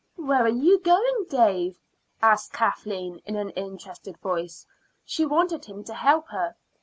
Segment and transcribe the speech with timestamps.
[0.15, 1.77] "Where are you going, Dave?"
[2.23, 4.65] asked Kathleen in an interested voice.
[5.05, 6.55] She wanted him to help her.